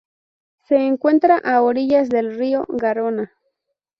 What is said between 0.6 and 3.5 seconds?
Se encuentra a orillas del río Garona.